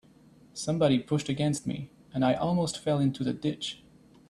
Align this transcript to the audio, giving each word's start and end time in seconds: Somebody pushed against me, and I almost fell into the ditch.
Somebody 0.55 0.97
pushed 0.97 1.29
against 1.29 1.67
me, 1.67 1.91
and 2.11 2.25
I 2.25 2.33
almost 2.33 2.79
fell 2.79 2.97
into 2.97 3.23
the 3.23 3.33
ditch. 3.33 3.83